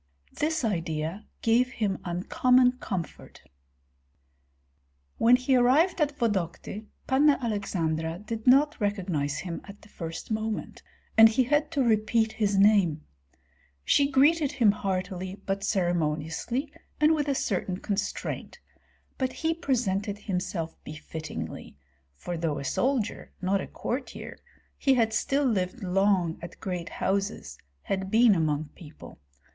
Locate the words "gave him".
1.43-1.99